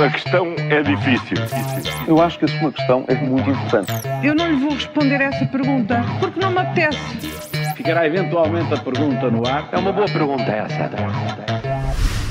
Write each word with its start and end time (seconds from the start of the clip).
A 0.00 0.10
questão 0.10 0.54
é 0.70 0.82
difícil. 0.82 1.36
Eu 2.06 2.20
acho 2.20 2.38
que 2.38 2.44
a 2.44 2.48
sua 2.48 2.72
questão 2.72 3.04
é 3.08 3.14
muito 3.16 3.50
importante. 3.50 3.92
Eu 4.22 4.34
não 4.34 4.48
lhe 4.48 4.56
vou 4.56 4.70
responder 4.70 5.20
essa 5.20 5.44
pergunta 5.46 6.00
porque 6.20 6.38
não 6.38 6.52
me 6.52 6.58
apetece. 6.58 6.98
Ficará 7.76 8.06
eventualmente 8.06 8.72
a 8.72 8.76
pergunta 8.76 9.30
no 9.30 9.46
ar. 9.46 9.68
É 9.72 9.78
uma 9.78 9.92
boa 9.92 10.06
pergunta 10.06 10.44
essa. 10.44 10.90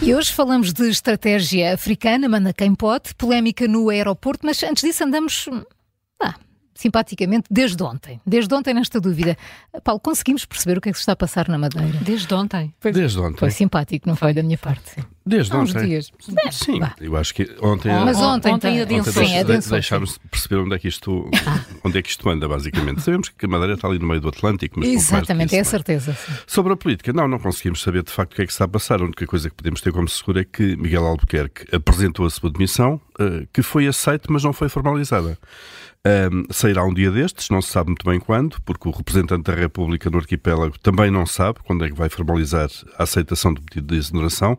E 0.02 0.16
hoje 0.16 0.32
falamos 0.32 0.72
de 0.72 0.90
estratégia 0.90 1.74
africana, 1.74 2.30
manda 2.30 2.54
quem 2.54 2.74
pode, 2.74 3.14
polémica 3.16 3.68
no 3.68 3.90
aeroporto, 3.90 4.46
mas 4.46 4.64
antes 4.64 4.84
disso 4.84 5.04
andamos. 5.04 5.50
Ah, 6.22 6.36
simpaticamente 6.74 7.48
desde 7.52 7.84
ontem. 7.84 8.22
Desde 8.26 8.54
ontem 8.54 8.74
nesta 8.74 9.02
dúvida. 9.02 9.36
Paulo, 9.84 10.00
conseguimos 10.00 10.46
perceber 10.46 10.78
o 10.78 10.82
que 10.82 10.90
é 10.90 10.92
que 10.94 10.98
se 10.98 11.02
está 11.02 11.12
a 11.12 11.18
passar 11.18 11.50
na 11.50 11.58
Madeira? 11.58 11.98
Desde 12.02 12.34
ontem. 12.34 12.74
Foi, 12.80 12.94
Desde 12.94 13.20
ontem. 13.20 13.40
Foi 13.40 13.52
simpático, 13.52 14.08
não 14.08 14.16
foi 14.16 14.34
da 14.34 14.42
minha 14.42 14.58
parte? 14.58 14.96
Desde 15.28 15.54
Há 15.54 15.58
uns 15.60 15.70
ontem. 15.76 15.88
dias. 15.90 16.12
Sim, 16.52 16.80
Vá. 16.80 16.96
eu 17.02 17.16
acho 17.18 17.34
que 17.34 17.44
ontem. 17.62 17.90
Mas 17.92 18.18
ontem, 18.18 18.54
Ontem 18.54 18.72
tem- 18.72 18.82
adensou. 18.82 19.12
Ontem 19.12 19.14
Sim, 19.14 19.20
deixa- 19.34 19.42
adensou, 19.42 19.72
deixaram-se 19.74 20.14
de 20.14 20.20
perceber 20.30 20.56
onde 20.62 20.76
é, 20.76 20.80
que 20.80 20.88
isto, 20.88 21.30
onde 21.84 21.98
é 21.98 22.02
que 22.02 22.10
isto 22.10 22.30
anda, 22.30 22.48
basicamente. 22.48 23.02
Sabemos 23.02 23.30
que 23.30 23.46
a 23.46 23.50
Madeira 23.50 23.74
está 23.74 23.88
ali 23.88 24.00
no 24.00 24.08
meio 24.08 24.22
do 24.22 24.30
Atlântico, 24.30 24.80
mas 24.80 24.90
Exatamente, 24.90 25.56
é 25.56 25.60
a 25.60 25.64
certeza. 25.66 26.14
sim. 26.14 26.34
Sobre 26.48 26.74
a 26.74 26.78
política, 26.78 27.12
não, 27.14 27.28
não 27.28 27.40
conseguimos 27.40 27.82
saber 27.82 28.04
de 28.04 28.12
facto 28.12 28.34
o 28.34 28.36
que 28.36 28.42
é 28.44 28.46
que 28.46 28.52
está 28.52 28.66
a 28.66 28.68
passar. 28.68 29.02
A 29.02 29.04
única 29.06 29.26
coisa 29.28 29.50
que 29.50 29.56
podemos 29.56 29.82
ter 29.82 29.92
como 29.92 30.08
seguro 30.08 30.40
é 30.40 30.44
que 30.46 30.76
Miguel 30.78 31.06
Albuquerque 31.06 31.66
apresentou 31.76 32.26
a 32.26 32.30
sua 32.30 32.50
demissão, 32.50 33.00
eh, 33.20 33.46
que 33.54 33.62
foi 33.62 33.88
aceita, 33.88 34.28
mas 34.32 34.44
não 34.44 34.54
foi 34.54 34.70
formalizada. 34.70 35.38
Ahm, 36.06 36.46
sairá 36.52 36.86
um 36.86 36.94
dia 36.94 37.12
destes, 37.12 37.50
não 37.50 37.62
se 37.62 37.70
sabe 37.70 37.90
muito 37.90 38.06
bem 38.06 38.18
quando, 38.18 38.62
porque 38.62 38.88
o 38.88 38.92
representante 38.92 39.44
da 39.52 39.54
República 39.54 40.10
no 40.10 40.20
arquipélago 40.20 40.80
também 40.80 41.12
não 41.12 41.26
sabe 41.26 41.60
quando 41.66 41.84
é 41.84 41.90
que 41.90 41.96
vai 41.96 42.08
formalizar 42.08 42.70
a 42.98 43.04
aceitação 43.04 43.54
do 43.54 43.62
pedido 43.62 43.88
de 43.94 44.00
exoneração. 44.00 44.58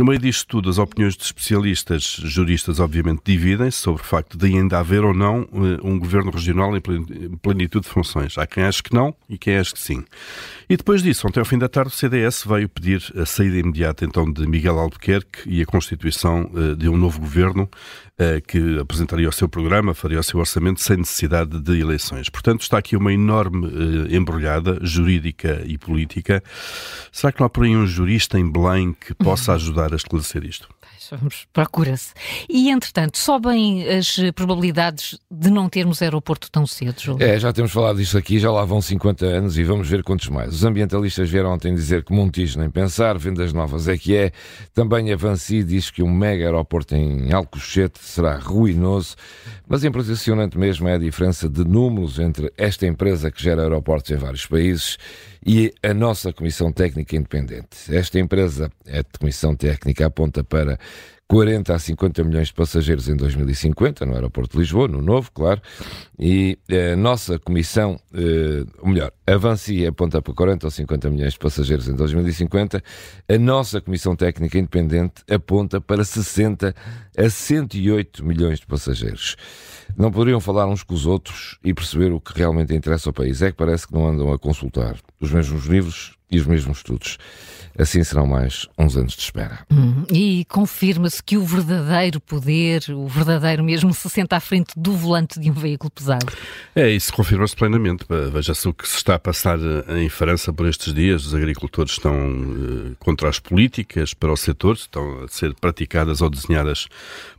No 0.00 0.06
meio 0.06 0.18
disto 0.18 0.46
tudo, 0.46 0.70
as 0.70 0.78
opiniões 0.78 1.14
de 1.14 1.24
especialistas, 1.24 2.16
juristas, 2.24 2.80
obviamente, 2.80 3.20
dividem-se 3.22 3.76
sobre 3.76 4.00
o 4.00 4.04
facto 4.04 4.38
de 4.38 4.46
ainda 4.46 4.78
haver 4.78 5.04
ou 5.04 5.12
não 5.12 5.42
eh, 5.42 5.78
um 5.82 5.98
governo 5.98 6.30
regional 6.30 6.74
em 6.74 6.80
plen- 6.80 7.04
em 7.10 7.36
plenitude 7.36 7.84
de 7.84 7.92
funções. 7.92 8.38
Há 8.38 8.46
quem 8.46 8.62
ache 8.62 8.82
que 8.82 8.94
não 8.94 9.14
e 9.28 9.36
quem 9.36 9.58
ache 9.58 9.74
que 9.74 9.78
sim. 9.78 10.02
E 10.70 10.74
depois 10.74 11.02
disso, 11.02 11.28
ontem 11.28 11.38
ao 11.38 11.44
fim 11.44 11.58
da 11.58 11.68
tarde, 11.68 11.90
o 11.90 11.94
CDS 11.94 12.44
veio 12.46 12.66
pedir 12.66 13.12
a 13.14 13.26
saída 13.26 13.58
imediata 13.58 14.06
então 14.06 14.32
de 14.32 14.46
Miguel 14.46 14.78
Albuquerque 14.78 15.40
e 15.44 15.60
a 15.60 15.66
constituição 15.66 16.50
eh, 16.56 16.74
de 16.76 16.88
um 16.88 16.96
novo 16.96 17.20
governo 17.20 17.68
eh, 18.20 18.40
que 18.40 18.78
apresentaria 18.78 19.28
o 19.28 19.32
seu 19.32 19.48
programa, 19.48 19.94
faria 19.94 20.20
o 20.20 20.22
seu 20.22 20.38
orçamento 20.40 20.80
sem 20.80 20.98
necessidade 20.98 21.58
de 21.60 21.80
eleições. 21.80 22.28
Portanto, 22.28 22.60
está 22.62 22.78
aqui 22.78 22.96
uma 22.96 23.12
enorme 23.12 23.66
eh, 23.66 24.16
embrulhada 24.16 24.78
jurídica 24.82 25.62
e 25.66 25.76
política. 25.76 26.42
Será 27.10 27.32
que 27.32 27.40
não 27.40 27.46
há 27.46 27.50
por 27.50 27.64
aí 27.64 27.76
um 27.76 27.86
jurista 27.86 28.38
em 28.38 28.50
Belém 28.50 28.94
que 28.98 29.12
possa 29.14 29.54
ajudar 29.60 29.89
a 29.94 29.96
esclarecer 29.96 30.44
isto? 30.44 30.68
Vamos, 31.10 31.46
procura-se. 31.52 32.12
E, 32.48 32.70
entretanto, 32.70 33.18
sobem 33.18 33.88
as 33.88 34.16
probabilidades 34.34 35.18
de 35.30 35.50
não 35.50 35.68
termos 35.68 36.00
aeroporto 36.02 36.50
tão 36.50 36.66
cedo, 36.66 37.00
Júlio? 37.00 37.26
É, 37.26 37.38
já 37.38 37.52
temos 37.52 37.72
falado 37.72 37.96
disto 37.96 38.16
aqui, 38.16 38.38
já 38.38 38.50
lá 38.50 38.64
vão 38.64 38.80
50 38.80 39.26
anos 39.26 39.58
e 39.58 39.64
vamos 39.64 39.88
ver 39.88 40.04
quantos 40.04 40.28
mais. 40.28 40.54
Os 40.54 40.64
ambientalistas 40.64 41.28
vieram 41.28 41.52
ontem 41.52 41.74
dizer 41.74 42.04
que 42.04 42.12
Montijo 42.12 42.58
nem 42.58 42.70
pensar, 42.70 43.18
vendas 43.18 43.52
novas 43.52 43.88
é 43.88 43.98
que 43.98 44.16
é. 44.16 44.30
Também 44.72 45.12
a 45.12 45.16
Vancy 45.16 45.64
diz 45.64 45.90
que 45.90 46.02
um 46.02 46.12
mega 46.12 46.44
aeroporto 46.44 46.94
em 46.94 47.32
Alcochete 47.32 47.98
será 48.00 48.36
ruinoso, 48.36 49.16
mas 49.68 49.84
impressionante 49.84 50.58
mesmo 50.58 50.88
é 50.88 50.94
a 50.94 50.98
diferença 50.98 51.48
de 51.48 51.64
números 51.64 52.18
entre 52.18 52.52
esta 52.56 52.86
empresa 52.86 53.30
que 53.30 53.42
gera 53.42 53.62
aeroportos 53.62 54.10
em 54.10 54.16
vários 54.16 54.46
países 54.46 54.96
e 55.44 55.72
a 55.82 55.94
nossa 55.94 56.32
Comissão 56.32 56.70
Técnica 56.70 57.16
Independente. 57.16 57.68
Esta 57.88 58.18
empresa, 58.18 58.70
a 58.86 59.18
Comissão 59.18 59.54
Técnica, 59.54 59.79
aponta 60.04 60.44
para 60.44 60.78
40 61.30 61.72
a 61.72 61.78
50 61.78 62.24
milhões 62.24 62.48
de 62.48 62.54
passageiros 62.54 63.08
em 63.08 63.14
2050, 63.14 64.04
no 64.04 64.14
aeroporto 64.14 64.54
de 64.54 64.58
Lisboa, 64.58 64.88
no 64.88 65.00
novo, 65.00 65.30
claro, 65.32 65.62
e 66.18 66.58
a 66.92 66.96
nossa 66.96 67.38
comissão, 67.38 68.00
eh, 68.12 68.64
ou 68.80 68.88
melhor, 68.88 69.12
a 69.24 69.36
Vancy 69.36 69.86
aponta 69.86 70.20
para 70.20 70.34
40 70.34 70.66
ou 70.66 70.70
50 70.72 71.08
milhões 71.08 71.34
de 71.34 71.38
passageiros 71.38 71.86
em 71.86 71.94
2050, 71.94 72.82
a 73.28 73.38
nossa 73.38 73.80
comissão 73.80 74.16
técnica 74.16 74.58
independente 74.58 75.22
aponta 75.30 75.80
para 75.80 76.02
60 76.02 76.74
a 77.16 77.30
108 77.30 78.24
milhões 78.26 78.58
de 78.58 78.66
passageiros. 78.66 79.36
Não 79.96 80.10
poderiam 80.10 80.40
falar 80.40 80.66
uns 80.66 80.82
com 80.82 80.94
os 80.94 81.06
outros 81.06 81.60
e 81.62 81.72
perceber 81.72 82.10
o 82.10 82.20
que 82.20 82.36
realmente 82.36 82.74
interessa 82.74 83.08
ao 83.08 83.12
país. 83.12 83.40
É 83.40 83.52
que 83.52 83.56
parece 83.56 83.86
que 83.86 83.94
não 83.94 84.08
andam 84.08 84.32
a 84.32 84.38
consultar 84.38 84.96
os 85.20 85.30
mesmos 85.30 85.66
livros 85.66 86.16
e 86.30 86.38
os 86.38 86.46
mesmos 86.46 86.78
estudos. 86.78 87.18
Assim 87.78 88.02
serão 88.04 88.26
mais 88.26 88.68
uns 88.78 88.96
anos 88.96 89.14
de 89.14 89.22
espera. 89.22 89.60
Hum, 89.70 90.04
E 90.12 90.44
confirma-se 90.46 91.19
que 91.24 91.36
o 91.36 91.44
verdadeiro 91.44 92.20
poder, 92.20 92.84
o 92.90 93.06
verdadeiro 93.06 93.62
mesmo, 93.62 93.92
se 93.92 94.08
senta 94.08 94.36
à 94.36 94.40
frente 94.40 94.72
do 94.76 94.92
volante 94.92 95.38
de 95.38 95.50
um 95.50 95.54
veículo 95.54 95.90
pesado. 95.90 96.26
É, 96.74 96.90
isso 96.90 97.12
confirma-se 97.12 97.54
plenamente. 97.54 98.04
Veja-se 98.32 98.68
o 98.68 98.74
que 98.74 98.88
se 98.88 98.96
está 98.96 99.14
a 99.14 99.18
passar 99.18 99.58
eh, 99.58 100.02
em 100.02 100.08
França 100.08 100.52
por 100.52 100.66
estes 100.66 100.92
dias. 100.92 101.26
Os 101.26 101.34
agricultores 101.34 101.92
estão 101.92 102.14
eh, 102.14 102.94
contra 102.98 103.28
as 103.28 103.38
políticas 103.38 104.14
para 104.14 104.32
o 104.32 104.36
setor, 104.36 104.74
estão 104.74 105.24
a 105.24 105.28
ser 105.28 105.54
praticadas 105.54 106.20
ou 106.20 106.30
desenhadas 106.30 106.88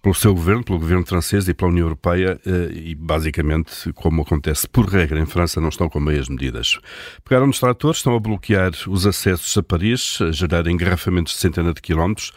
pelo 0.01 0.15
seu 0.15 0.33
governo, 0.33 0.63
pelo 0.63 0.79
governo 0.79 1.05
francês 1.05 1.47
e 1.47 1.53
pela 1.53 1.71
União 1.71 1.85
Europeia 1.85 2.39
eh, 2.45 2.71
e, 2.73 2.95
basicamente, 2.95 3.91
como 3.93 4.21
acontece 4.21 4.67
por 4.67 4.85
regra 4.85 5.19
em 5.19 5.25
França, 5.25 5.61
não 5.61 5.69
estão 5.69 5.89
com 5.89 5.99
meias 5.99 6.27
medidas. 6.27 6.79
Pegaram 7.23 7.47
nos 7.47 7.59
tratores, 7.59 7.97
estão 7.97 8.15
a 8.15 8.19
bloquear 8.19 8.71
os 8.87 9.05
acessos 9.05 9.57
a 9.57 9.63
Paris, 9.63 10.19
a 10.21 10.31
gerar 10.31 10.67
engarrafamentos 10.67 11.33
de 11.33 11.39
centenas 11.39 11.73
de 11.73 11.81
quilómetros. 11.81 12.31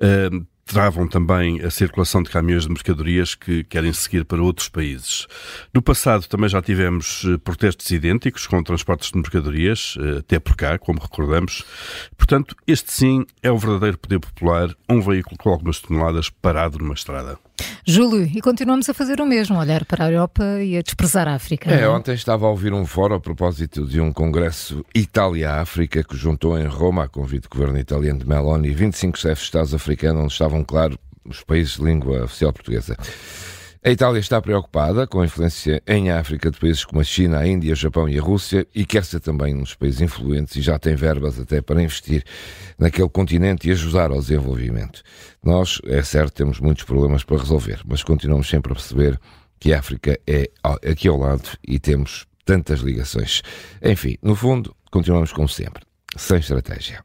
eh, 0.00 0.30
travam 0.66 1.06
também 1.06 1.62
a 1.62 1.70
circulação 1.70 2.22
de 2.22 2.28
caminhões 2.28 2.64
de 2.64 2.70
mercadorias 2.70 3.34
que 3.34 3.62
querem 3.64 3.92
seguir 3.92 4.24
para 4.24 4.42
outros 4.42 4.68
países. 4.68 5.26
No 5.72 5.80
passado 5.80 6.26
também 6.26 6.48
já 6.48 6.60
tivemos 6.60 7.24
eh, 7.24 7.38
protestos 7.38 7.88
idênticos 7.90 8.46
com 8.46 8.62
transportes 8.62 9.12
de 9.12 9.18
mercadorias, 9.18 9.96
eh, 9.98 10.18
até 10.18 10.40
por 10.40 10.56
cá, 10.56 10.76
como 10.76 11.00
recordamos. 11.00 11.64
Portanto, 12.16 12.56
este 12.66 12.92
sim 12.92 13.24
é 13.42 13.50
o 13.50 13.56
verdadeiro 13.56 13.96
poder 13.96 14.18
popular, 14.18 14.74
um 14.88 15.00
veículo 15.00 15.38
com 15.38 15.50
algumas 15.50 15.78
toneladas 15.78 16.28
parado 16.28 16.78
numa 16.78 16.94
estrada. 16.94 17.38
Júlio, 17.88 18.28
e 18.34 18.40
continuamos 18.40 18.88
a 18.88 18.94
fazer 18.94 19.20
o 19.20 19.26
mesmo, 19.26 19.56
olhar 19.56 19.84
para 19.84 20.06
a 20.06 20.10
Europa 20.10 20.42
e 20.60 20.76
a 20.76 20.82
desprezar 20.82 21.28
a 21.28 21.34
África. 21.34 21.70
É, 21.70 21.82
não 21.82 21.94
ontem 21.94 22.14
estava 22.14 22.44
a 22.44 22.50
ouvir 22.50 22.72
um 22.72 22.84
fórum 22.84 23.14
a 23.14 23.20
propósito 23.20 23.86
de 23.86 24.00
um 24.00 24.12
congresso 24.12 24.84
Itália-África 24.92 26.02
que 26.02 26.16
juntou 26.16 26.58
em 26.58 26.66
Roma, 26.66 27.04
a 27.04 27.08
convite 27.08 27.44
do 27.44 27.48
governo 27.48 27.78
italiano 27.78 28.18
de 28.18 28.26
Meloni, 28.26 28.72
25 28.72 29.16
chefes 29.16 29.38
de 29.38 29.44
Estados 29.44 29.72
africanos, 29.72 30.20
onde 30.20 30.32
estavam, 30.32 30.64
claro, 30.64 30.98
os 31.24 31.44
países 31.44 31.76
de 31.76 31.84
língua 31.84 32.24
oficial 32.24 32.52
portuguesa. 32.52 32.96
A 33.84 33.90
Itália 33.90 34.18
está 34.18 34.40
preocupada 34.40 35.06
com 35.06 35.20
a 35.20 35.24
influência 35.24 35.82
em 35.86 36.10
África 36.10 36.50
de 36.50 36.58
países 36.58 36.84
como 36.84 37.00
a 37.00 37.04
China, 37.04 37.38
a 37.38 37.46
Índia, 37.46 37.72
o 37.72 37.76
Japão 37.76 38.08
e 38.08 38.18
a 38.18 38.22
Rússia 38.22 38.66
e 38.74 38.84
quer 38.84 39.04
ser 39.04 39.20
também 39.20 39.54
um 39.54 39.60
dos 39.60 39.74
países 39.74 40.00
influentes 40.00 40.56
e 40.56 40.62
já 40.62 40.78
tem 40.78 40.96
verbas 40.96 41.38
até 41.38 41.60
para 41.60 41.82
investir 41.82 42.24
naquele 42.78 43.08
continente 43.08 43.68
e 43.68 43.72
ajudar 43.72 44.10
ao 44.10 44.18
desenvolvimento. 44.18 45.02
Nós, 45.42 45.80
é 45.84 46.02
certo, 46.02 46.34
temos 46.34 46.58
muitos 46.58 46.84
problemas 46.84 47.22
para 47.22 47.38
resolver, 47.38 47.80
mas 47.86 48.02
continuamos 48.02 48.48
sempre 48.48 48.72
a 48.72 48.74
perceber 48.74 49.20
que 49.60 49.72
a 49.72 49.78
África 49.78 50.18
é 50.26 50.50
aqui 50.90 51.08
ao 51.08 51.18
lado 51.18 51.48
e 51.66 51.78
temos 51.78 52.26
tantas 52.44 52.80
ligações. 52.80 53.42
Enfim, 53.82 54.16
no 54.22 54.34
fundo, 54.34 54.74
continuamos 54.90 55.32
como 55.32 55.48
sempre, 55.48 55.82
sem 56.16 56.38
estratégia. 56.38 57.04